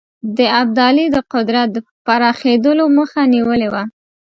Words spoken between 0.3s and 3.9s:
د ابدالي د قدرت پراخېدلو مخه نیولې وه.